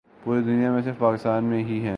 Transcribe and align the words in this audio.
پوری 0.23 0.41
دنیا 0.41 0.71
میں 0.71 0.81
صرف 0.81 0.97
پاکستان 0.97 1.43
میں 1.43 1.63
ہی 1.63 1.79
ہیں۔ 1.79 1.87